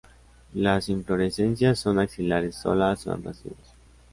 [0.55, 3.75] Las inflorescencias son axilares solas o en racimos.